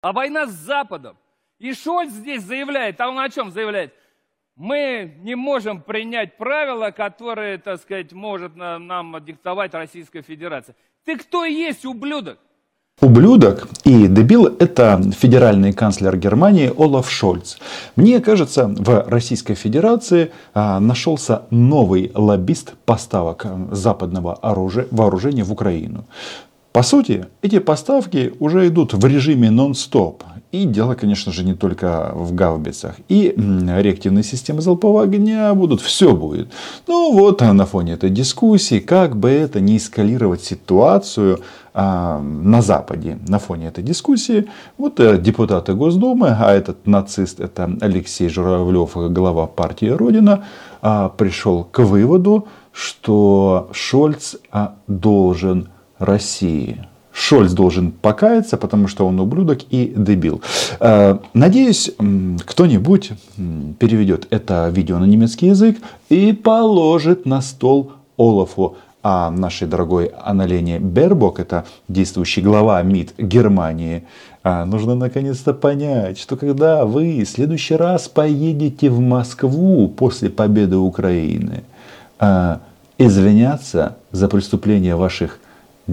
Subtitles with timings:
[0.00, 1.16] а война с Западом.
[1.58, 3.92] И Шольц здесь заявляет, а он о чем заявляет?
[4.56, 10.74] Мы не можем принять правила, которые, так сказать, может нам диктовать Российская Федерация.
[11.04, 12.38] Ты кто есть, ублюдок?
[13.00, 17.56] Ублюдок и дебил– это федеральный канцлер Германии Олаф Шольц.
[17.96, 26.04] Мне кажется, в Российской Федерации а, нашелся новый лоббист поставок западного оружия, вооружения в Украину.
[26.72, 30.22] По сути, эти поставки уже идут в режиме нон-стоп.
[30.52, 32.96] И дело, конечно же, не только в гаубицах.
[33.08, 36.48] И реактивные системы залпового огня будут, все будет.
[36.88, 41.40] Ну вот, на фоне этой дискуссии, как бы это не эскалировать ситуацию
[41.72, 43.18] а, на Западе.
[43.28, 49.46] На фоне этой дискуссии, вот э, депутаты Госдумы, а этот нацист, это Алексей Журавлев, глава
[49.46, 50.44] партии Родина,
[50.82, 55.68] а, пришел к выводу, что Шольц а, должен
[56.00, 56.84] России.
[57.12, 60.42] Шольц должен покаяться, потому что он ублюдок и дебил.
[60.80, 61.92] Э, надеюсь,
[62.44, 63.12] кто-нибудь
[63.78, 65.78] переведет это видео на немецкий язык
[66.08, 74.04] и положит на стол Олафу а нашей дорогой Аналене Бербок, это действующий глава МИД Германии,
[74.42, 80.76] а, нужно наконец-то понять, что когда вы в следующий раз поедете в Москву после победы
[80.76, 81.64] Украины,
[82.18, 82.60] а,
[82.98, 85.39] извиняться за преступления ваших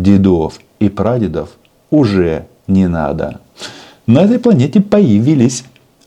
[0.01, 1.49] дедов и прадедов
[1.89, 3.39] уже не надо.
[4.05, 5.63] На этой планете появились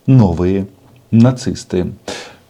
[0.06, 0.68] новые
[1.10, 1.92] нацисты.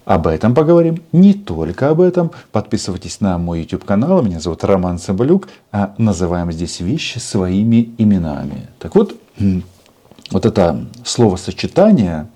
[0.04, 2.32] Об этом поговорим, не только об этом.
[2.50, 4.22] Подписывайтесь на мой YouTube канал.
[4.22, 5.48] Меня зовут Роман Соболюк.
[5.70, 8.68] А называем здесь вещи своими именами.
[8.78, 9.14] Так вот,
[10.30, 12.26] вот это словосочетание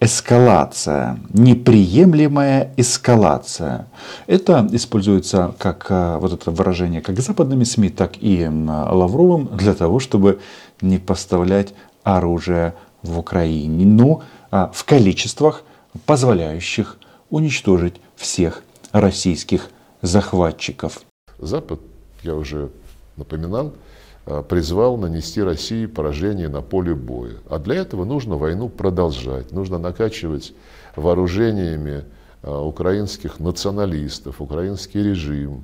[0.00, 3.86] эскалация, неприемлемая эскалация.
[4.26, 9.98] Это используется как а, вот это выражение как западными СМИ, так и Лавровым для того,
[9.98, 10.40] чтобы
[10.80, 13.84] не поставлять оружие в Украине.
[13.84, 15.62] Ну, в количествах,
[16.04, 16.98] позволяющих
[17.30, 19.70] уничтожить всех российских
[20.02, 21.00] захватчиков.
[21.38, 21.80] Запад,
[22.22, 22.70] я уже
[23.16, 24.05] напоминал, Э,
[24.48, 27.34] призвал нанести России поражение на поле боя.
[27.48, 30.52] А для этого нужно войну продолжать, нужно накачивать
[30.96, 32.04] вооружениями
[32.42, 35.62] э, украинских националистов, украинский режим,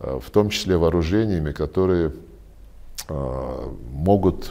[0.00, 2.12] э, в том числе вооружениями, которые
[3.90, 4.50] могут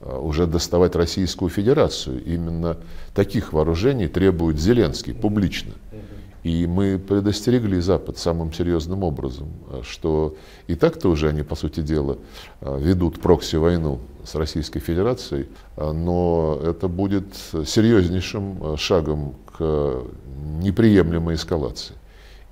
[0.00, 2.24] уже доставать Российскую Федерацию.
[2.24, 2.78] Именно
[3.14, 5.74] таких вооружений требует Зеленский публично.
[6.42, 9.48] И мы предостерегли Запад самым серьезным образом,
[9.82, 10.34] что
[10.68, 12.16] и так-то уже они, по сути дела,
[12.60, 20.02] ведут прокси-войну с Российской Федерацией, но это будет серьезнейшим шагом к
[20.62, 21.94] неприемлемой эскалации.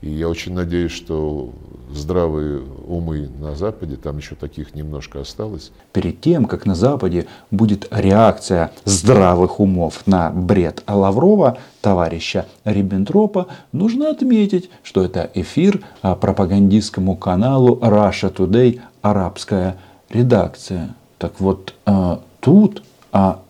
[0.00, 1.50] И я очень надеюсь, что
[1.90, 5.72] здравые умы на Западе, там еще таких немножко осталось.
[5.92, 14.10] Перед тем, как на Западе будет реакция здравых умов на бред Лаврова, товарища Риббентропа, нужно
[14.10, 19.78] отметить, что это эфир пропагандистскому каналу Russia Today арабская
[20.10, 20.94] редакция.
[21.18, 23.40] Так вот, а, тут а,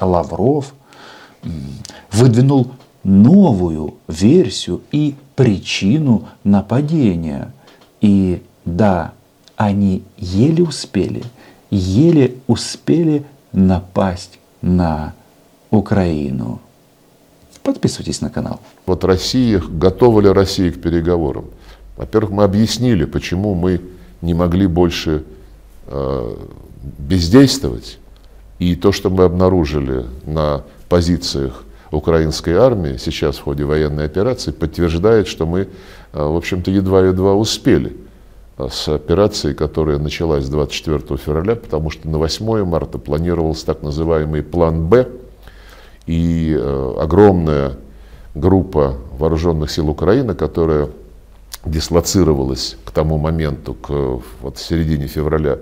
[0.00, 0.74] Лавров
[2.10, 2.72] выдвинул
[3.04, 7.52] новую версию и причину нападения.
[8.00, 9.12] И да,
[9.56, 11.22] они еле успели,
[11.70, 15.14] еле успели напасть на
[15.70, 16.60] Украину.
[17.62, 18.58] Подписывайтесь на канал.
[18.84, 21.44] Вот Россия, готова ли Россия к переговорам?
[21.96, 23.80] Во-первых, мы объяснили, почему мы
[24.22, 25.22] не могли больше
[25.86, 26.36] э,
[26.98, 28.00] бездействовать.
[28.58, 35.26] И то, что мы обнаружили на позициях украинской армии сейчас в ходе военной операции подтверждает,
[35.26, 35.66] что мы, э,
[36.12, 37.96] в общем-то, едва-едва успели
[38.58, 44.42] э, с операцией, которая началась 24 февраля, потому что на 8 марта планировался так называемый
[44.42, 45.08] план «Б»,
[46.06, 47.72] и э, огромная
[48.34, 50.88] группа вооруженных сил Украины, которая
[51.64, 53.90] дислоцировалась к тому моменту, к
[54.40, 55.58] вот, середине февраля,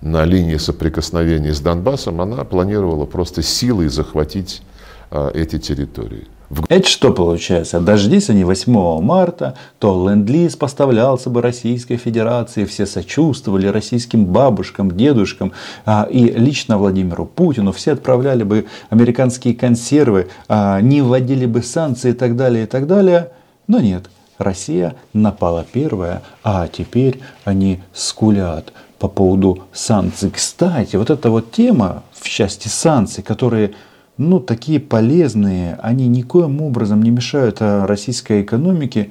[0.00, 4.62] на линии соприкосновения с Донбассом, она планировала просто силой захватить
[5.10, 6.26] эти территории.
[6.68, 7.78] Это что получается?
[7.78, 15.52] Дождись они 8 марта, то ленд-лиз поставлялся бы Российской Федерации, все сочувствовали российским бабушкам, дедушкам
[15.84, 22.10] а, и лично Владимиру Путину, все отправляли бы американские консервы, а, не вводили бы санкции
[22.10, 23.30] и так далее, и так далее.
[23.66, 24.08] Но нет,
[24.38, 30.30] Россия напала первая, а теперь они скулят по поводу санкций.
[30.30, 33.74] Кстати, вот эта вот тема в части санкций, которые
[34.18, 39.10] ну, такие полезные, они никоим образом не мешают а, российской экономике,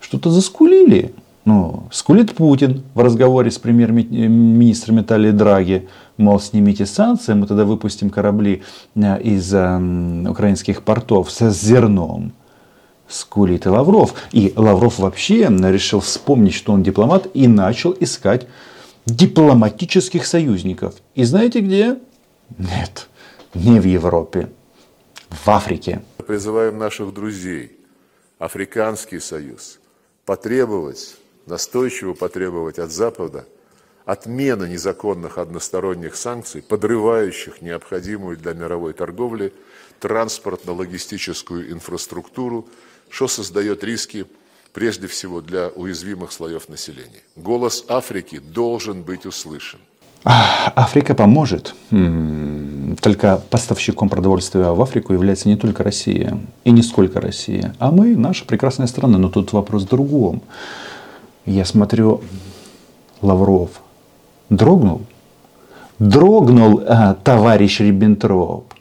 [0.00, 1.12] что-то заскулили.
[1.44, 8.08] Ну, скулит Путин в разговоре с премьер-министром Италии Драги, мол, снимите санкции, мы тогда выпустим
[8.08, 8.62] корабли
[8.94, 12.32] э, из э, украинских портов с зерном.
[13.08, 14.14] Скулит и Лавров.
[14.32, 18.46] И Лавров вообще решил вспомнить, что он дипломат, и начал искать
[19.04, 20.94] дипломатических союзников.
[21.14, 21.98] И знаете где?
[22.56, 23.08] Нет,
[23.54, 24.50] не в Европе,
[25.30, 26.02] в Африке.
[26.26, 27.78] Призываем наших друзей,
[28.38, 29.78] Африканский союз,
[30.24, 31.16] потребовать
[31.46, 33.46] настойчиво потребовать от Запада
[34.04, 39.52] отмены незаконных односторонних санкций, подрывающих необходимую для мировой торговли
[40.00, 42.68] транспортно-логистическую инфраструктуру,
[43.08, 44.26] что создает риски
[44.72, 47.22] прежде всего для уязвимых слоев населения.
[47.36, 49.80] Голос Африки должен быть услышан.
[50.24, 51.74] Африка поможет.
[53.00, 58.16] Только поставщиком продовольствия в Африку является не только Россия и не сколько Россия, а мы,
[58.16, 59.18] наша прекрасная страна.
[59.18, 60.42] Но тут вопрос в другом.
[61.44, 62.22] Я смотрю,
[63.20, 63.82] Лавров
[64.48, 65.02] дрогнул.
[65.98, 68.72] Дрогнул а, товарищ Риббентроп.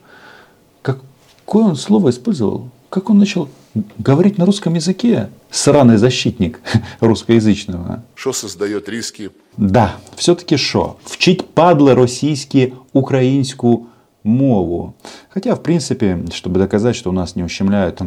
[0.82, 2.70] Какое он слово использовал?
[2.90, 3.50] Как он начал
[3.98, 5.30] говорить на русском языке?
[5.54, 6.62] Сраный защитник
[7.00, 8.04] русскоязычного.
[8.16, 9.30] Что создает риски?
[9.56, 10.96] Да, все-таки що?
[11.06, 13.86] Вчить падлы российские украинскую
[14.24, 14.96] мову.
[15.30, 18.02] Хотя, в принципе, чтобы доказать, что у нас не ущемляют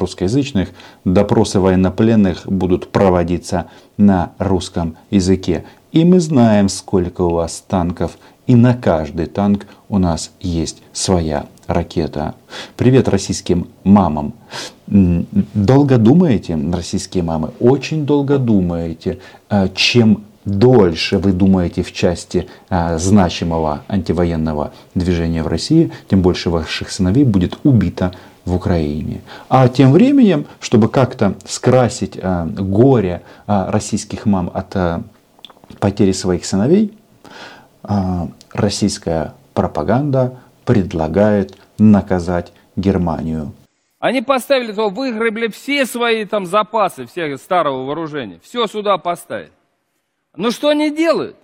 [0.00, 0.70] русскоязычных,
[1.04, 3.66] допросы военнопленных будут проводиться
[3.96, 5.64] на русском языке.
[5.92, 8.16] И мы знаем, сколько у вас танков,
[8.46, 12.36] и на каждый танк у нас есть своя ракета.
[12.76, 14.34] Привет российским мамам.
[14.86, 22.96] Долго думаете, российские мамы, очень долго думаете, э, чем дольше вы думаете в части а,
[22.96, 28.12] значимого антивоенного движения в России, тем больше ваших сыновей будет убито
[28.44, 29.20] в Украине.
[29.48, 35.02] А тем временем, чтобы как-то скрасить а, горе а, российских мам от а,
[35.78, 36.96] потери своих сыновей,
[37.82, 43.52] а, российская пропаганда предлагает наказать Германию.
[43.98, 48.40] Они поставили, то выгребли все свои там запасы, все старого вооружения.
[48.42, 49.52] Все сюда поставили.
[50.34, 51.36] Но что они делают?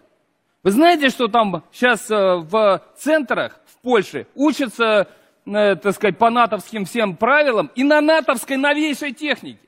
[0.62, 5.06] Вы знаете, что там сейчас э, в центрах в Польше учатся,
[5.44, 9.60] э, так сказать, по натовским всем правилам и на натовской новейшей технике?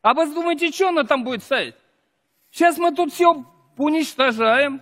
[0.00, 1.74] А вы думаете, что она там будет ставить?
[2.50, 3.44] Сейчас мы тут все
[3.76, 4.80] уничтожаем.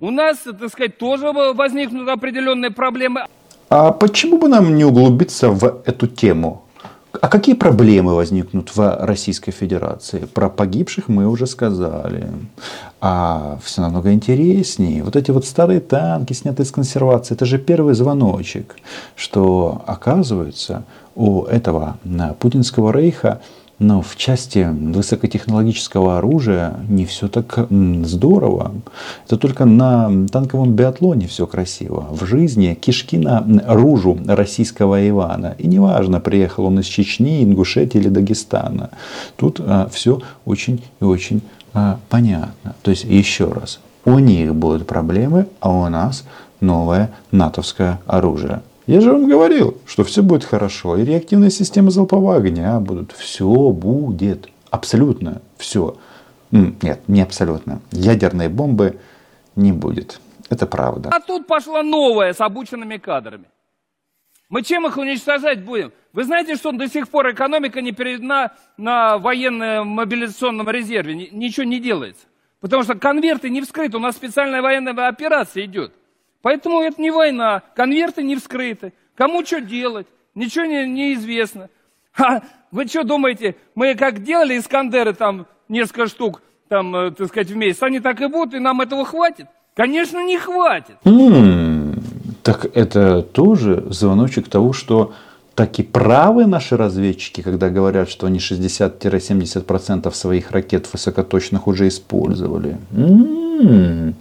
[0.00, 3.24] У нас, так сказать, тоже возникнут определенные проблемы.
[3.68, 6.64] А почему бы нам не углубиться в эту тему?
[7.20, 10.26] А какие проблемы возникнут в Российской Федерации?
[10.26, 12.28] Про погибших мы уже сказали.
[13.00, 15.02] А все намного интереснее.
[15.02, 18.76] Вот эти вот старые танки, снятые с консервации, это же первый звоночек,
[19.16, 20.84] что оказывается
[21.16, 21.98] у этого
[22.38, 23.40] путинского рейха
[23.78, 28.72] но в части высокотехнологического оружия не все так здорово.
[29.26, 32.08] Это только на танковом биатлоне все красиво.
[32.10, 35.54] В жизни кишки на ружу российского Ивана.
[35.58, 38.90] И неважно, приехал он из Чечни, Ингушетии или Дагестана.
[39.36, 41.42] Тут а, все очень и очень
[41.72, 42.74] а, понятно.
[42.82, 46.24] То есть еще раз, у них будут проблемы, а у нас
[46.60, 48.62] новое натовское оружие.
[48.88, 50.96] Я же вам говорил, что все будет хорошо.
[50.96, 53.12] И реактивные системы залпового огня будут.
[53.12, 54.48] Все будет.
[54.70, 55.98] Абсолютно все.
[56.50, 57.82] Нет, не абсолютно.
[57.92, 58.98] Ядерной бомбы
[59.56, 60.22] не будет.
[60.48, 61.10] Это правда.
[61.12, 63.44] А тут пошла новая с обученными кадрами.
[64.48, 65.92] Мы чем их уничтожать будем?
[66.14, 71.14] Вы знаете, что до сих пор экономика не переведена на военно-мобилизационном резерве?
[71.14, 72.24] Ничего не делается.
[72.60, 73.98] Потому что конверты не вскрыты.
[73.98, 75.92] У нас специальная военная операция идет.
[76.42, 78.92] Поэтому это не война, конверты не вскрыты.
[79.16, 81.68] Кому что делать, ничего не, не известно.
[82.16, 87.50] А вы что думаете, мы как делали Искандеры там несколько штук, там, э, так сказать,
[87.50, 89.46] в месяц, они так и будут, и нам этого хватит?
[89.74, 90.96] Конечно, не хватит.
[91.04, 92.00] м
[92.42, 95.12] так это тоже звоночек того, что
[95.54, 102.78] так и правы наши разведчики, когда говорят, что они 60-70% своих ракет высокоточных уже использовали.
[102.92, 104.14] М-м-м.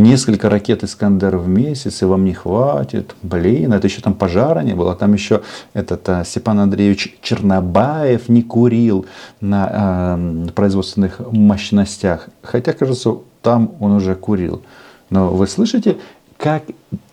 [0.00, 3.14] Несколько ракет Искандер в месяц, и вам не хватит.
[3.20, 4.96] Блин, это еще там пожара не было.
[4.96, 5.42] Там еще
[5.74, 9.04] этот а, Степан Андреевич Чернобаев не курил
[9.42, 12.30] на а, производственных мощностях.
[12.40, 14.62] Хотя, кажется, там он уже курил.
[15.10, 15.98] Но вы слышите,
[16.38, 16.62] как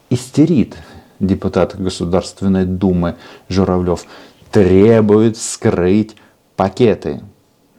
[0.09, 0.77] истерит
[1.19, 3.15] депутат Государственной Думы
[3.49, 4.05] Журавлев,
[4.49, 6.15] требует скрыть
[6.55, 7.19] пакеты.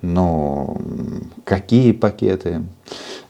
[0.02, 0.76] Ну,
[1.44, 2.62] какие пакеты?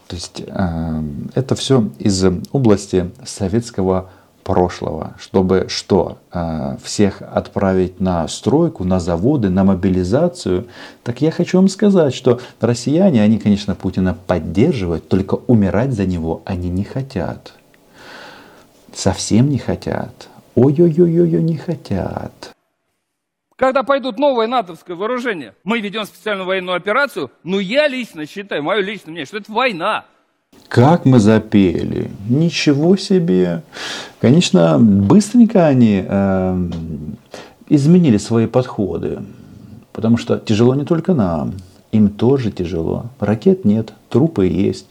[0.09, 1.03] То есть э,
[1.35, 4.09] это все из области советского
[4.43, 6.17] прошлого, чтобы что?
[6.31, 10.65] А, всех отправить на стройку, на заводы, на мобилизацию.
[11.03, 16.41] Так я хочу вам сказать, что россияне, они, конечно, Путина поддерживают, только умирать за него
[16.45, 17.53] они не хотят.
[18.91, 20.27] Совсем не хотят.
[20.55, 22.51] Ой-ой-ой-ой, не хотят.
[23.59, 28.79] Когда пойдут новое натовское вооружение, мы ведем специальную военную операцию, но я лично считаю, мое
[28.79, 30.05] личное мнение, что это война.
[30.69, 32.09] Как мы запели.
[32.29, 33.63] Ничего себе.
[34.21, 36.69] Конечно, быстренько они э,
[37.67, 39.19] изменили свои подходы.
[39.91, 41.55] Потому что тяжело не только нам.
[41.91, 43.07] Им тоже тяжело.
[43.19, 44.87] Ракет нет, трупы есть.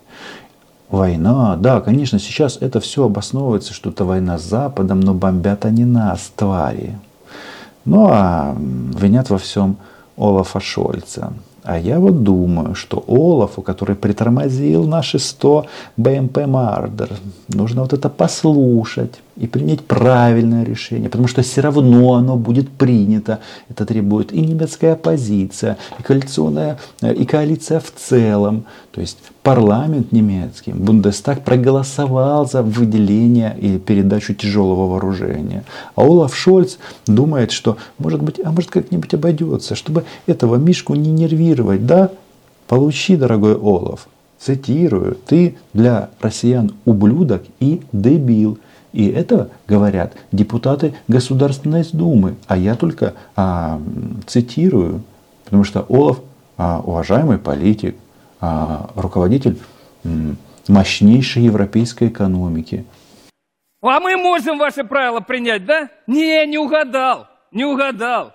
[0.91, 5.87] Война, да, конечно, сейчас это все обосновывается, что это война с Западом, но бомбят они
[5.87, 6.99] нас, твари.
[7.89, 9.79] Ну а винят во всем
[10.19, 11.33] Олафа Шольца.
[11.65, 17.11] А я вот думаю, что Олафу, который притормозил наши 100 БМП Мардер,
[17.49, 23.39] нужно вот это послушать и принять правильное решение, потому что все равно оно будет принято.
[23.69, 28.65] Это требует и немецкая оппозиция, и коалиционная, э, и коалиция в целом.
[28.91, 35.65] То есть парламент немецкий, Бундестаг проголосовал за выделение и передачу тяжелого вооружения.
[35.95, 41.11] А Олаф Шольц думает, что может быть, а может как-нибудь обойдется, чтобы этого Мишку не
[41.11, 41.58] нервировать.
[41.63, 42.11] Да,
[42.67, 48.59] получи, дорогой Олаф, цитирую, ты для россиян ублюдок и дебил.
[48.93, 52.37] И это говорят депутаты Государственной Думы.
[52.47, 53.81] А я только а,
[54.27, 55.03] цитирую,
[55.45, 56.21] потому что Олаф
[56.57, 57.97] а, уважаемый политик,
[58.41, 59.59] а, руководитель
[60.69, 62.85] мощнейшей европейской экономики.
[63.81, 65.89] А мы можем ваши правила принять, да?
[66.07, 68.33] Не, не угадал, не угадал.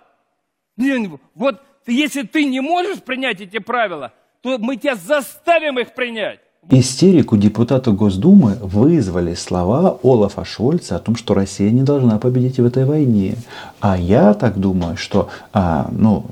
[0.77, 4.11] Не, вот если ты не можешь принять эти правила,
[4.41, 6.39] то мы тебя заставим их принять.
[6.69, 12.65] Истерику депутата Госдумы вызвали слова Олафа Шольца о том, что Россия не должна победить в
[12.65, 13.35] этой войне.
[13.81, 16.25] А я так думаю, что а, ну,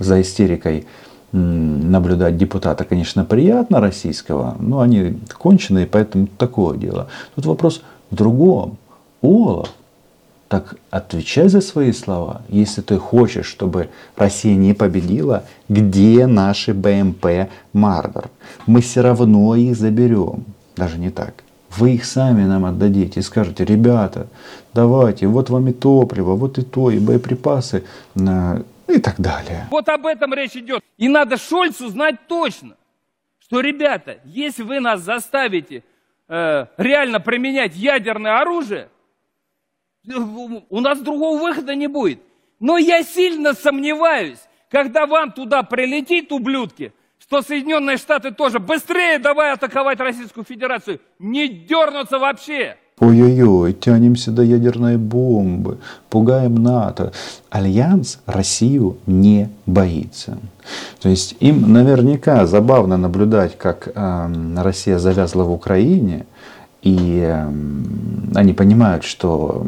[0.00, 0.86] за истерикой
[1.30, 7.08] наблюдать депутата, конечно, приятно российского, но они конченые, поэтому такое дело.
[7.36, 8.78] Тут вопрос в другом.
[9.22, 9.70] Олаф
[10.52, 12.42] так отвечай за свои слова.
[12.50, 18.28] Если ты хочешь, чтобы Россия не победила, где наши БМП Мардер?
[18.66, 20.44] Мы все равно их заберем.
[20.76, 21.32] Даже не так.
[21.78, 24.26] Вы их сами нам отдадите и скажете, ребята,
[24.74, 29.68] давайте, вот вам и топливо, вот и то, и боеприпасы, и так далее.
[29.70, 30.82] Вот об этом речь идет.
[30.98, 32.74] И надо Шольцу знать точно,
[33.40, 35.82] что, ребята, если вы нас заставите
[36.28, 38.88] э, реально применять ядерное оружие,
[40.06, 42.20] у нас другого выхода не будет.
[42.60, 44.38] Но я сильно сомневаюсь,
[44.70, 51.48] когда вам туда прилетит, ублюдки, что Соединенные Штаты тоже быстрее давай атаковать Российскую Федерацию, не
[51.48, 52.76] дернутся вообще.
[53.00, 55.78] Ой-ой-ой, тянемся до ядерной бомбы,
[56.08, 57.12] пугаем НАТО.
[57.50, 60.38] Альянс Россию не боится.
[61.00, 66.26] То есть им наверняка забавно наблюдать, как э, Россия завязла в Украине,
[66.82, 69.66] и эм, они понимают, что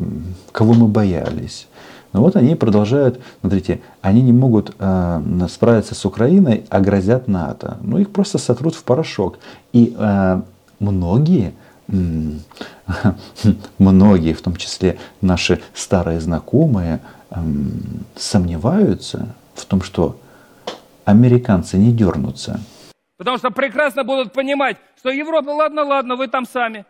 [0.52, 1.68] кого мы боялись.
[2.12, 7.78] Но вот они продолжают, смотрите, они не могут э, справиться с Украиной, а грозят НАТО.
[7.82, 9.38] Ну, их просто сотрут в порошок.
[9.72, 10.42] И э,
[10.78, 11.54] многие,
[13.78, 17.36] многие, в том числе наши старые знакомые, э,
[18.14, 20.16] сомневаются в том, что
[21.04, 22.60] американцы не дернутся.
[23.18, 26.84] Потому что прекрасно будут понимать, что Европа, ладно, ладно, вы там сами.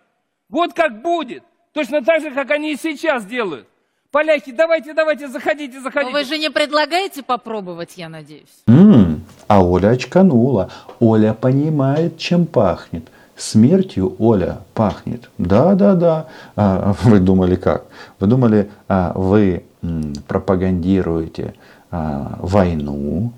[0.48, 1.42] Вот как будет.
[1.72, 3.66] Точно так же, как они и сейчас делают.
[4.10, 6.12] Поляки, давайте, давайте, заходите, заходите.
[6.12, 8.62] Но вы же не предлагаете попробовать, я надеюсь?
[8.68, 10.70] М-м, а Оля очканула.
[11.00, 13.08] Оля понимает, чем пахнет.
[13.36, 15.28] Смертью Оля пахнет.
[15.38, 16.26] Да, да, да.
[16.54, 17.86] А, вы думали как?
[18.20, 21.54] Вы думали, а, вы м, пропагандируете
[21.90, 23.32] а, войну,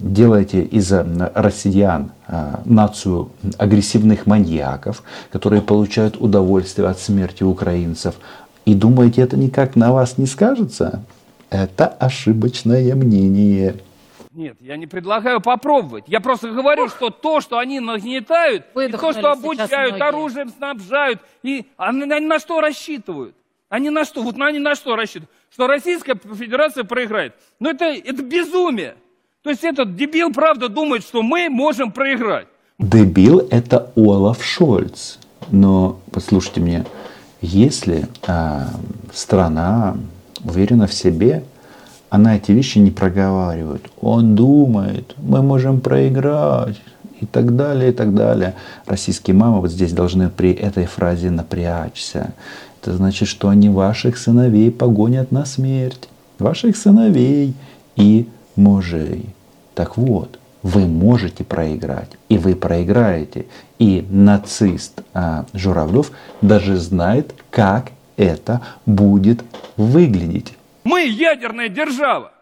[0.00, 8.14] делаете из россиян а, нацию агрессивных маньяков, которые получают удовольствие от смерти украинцев,
[8.64, 11.02] и думаете, это никак на вас не скажется?
[11.50, 13.76] Это ошибочное мнение.
[14.34, 16.04] Нет, я не предлагаю попробовать.
[16.06, 21.66] Я просто говорю, что то, что они нагнетают, и то, что обучают, оружием снабжают, и
[21.76, 23.34] они на что рассчитывают?
[23.72, 24.22] Они на что?
[24.22, 25.30] Вот они на что рассчитывают?
[25.50, 27.32] Что Российская Федерация проиграет.
[27.58, 28.96] Но это, это безумие.
[29.42, 32.48] То есть этот дебил, правда, думает, что мы можем проиграть.
[32.78, 35.16] Дебил– это Олаф Шольц.
[35.50, 36.84] Но послушайте меня,
[37.40, 38.68] если а,
[39.10, 39.96] страна
[40.44, 41.42] уверена в себе,
[42.10, 43.90] она эти вещи не проговаривает.
[44.02, 46.78] Он думает, мы можем проиграть
[47.22, 48.54] и так далее, и так далее.
[48.84, 52.34] Российские мамы вот здесь должны при этой фразе напрячься
[52.82, 56.08] это значит, что они ваших сыновей погонят на смерть.
[56.40, 57.54] Ваших сыновей
[57.94, 59.26] и мужей.
[59.74, 63.46] Так вот, вы можете проиграть, и вы проиграете.
[63.78, 66.10] И нацист а, Журавлев
[66.40, 69.44] даже знает, как это будет
[69.76, 70.54] выглядеть.
[70.82, 72.32] Мы ядерная держава.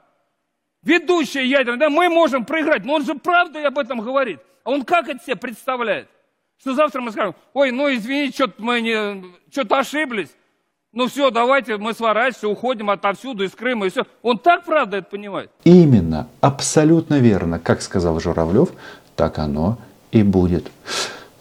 [0.82, 2.86] Ведущая ядерная, да, мы можем проиграть.
[2.86, 4.40] Но он же правда об этом говорит.
[4.64, 6.08] А он как это себе представляет?
[6.60, 10.28] Что завтра мы скажем, ой, ну извините, что-то мы не, что-то ошиблись.
[10.92, 14.04] Ну все, давайте мы сворачиваемся, уходим отовсюду, из Крыма, и все.
[14.22, 15.50] Он так правда это понимает?
[15.64, 17.58] Именно, абсолютно верно.
[17.58, 18.70] Как сказал Журавлев,
[19.16, 19.78] так оно
[20.10, 20.70] и будет.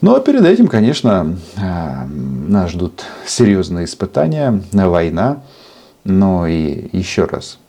[0.02, 5.42] Ну а перед этим, конечно, а, нас ждут серьезные испытания, война.
[6.06, 7.60] Но и еще раз,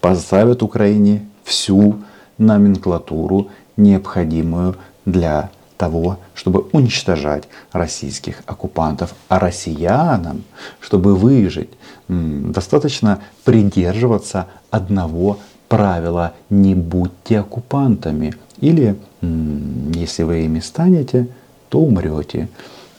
[0.00, 2.02] поставят Украине всю
[2.36, 9.14] номенклатуру, необходимую для того, чтобы уничтожать российских оккупантов.
[9.28, 10.44] А россиянам,
[10.80, 11.70] чтобы выжить,
[12.08, 15.38] достаточно придерживаться одного
[15.68, 18.34] правила «не будьте оккупантами».
[18.60, 21.26] Или, если вы ими станете,
[21.68, 22.48] то умрете.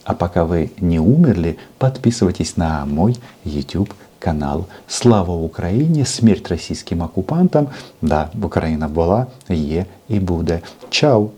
[0.04, 4.68] А пока вы не умерли, подписывайтесь на мой YouTube канал.
[4.88, 7.68] Слава Украине, смерть российским оккупантам.
[8.02, 10.62] Да, Украина была, є і буде.
[10.90, 11.30] Чао!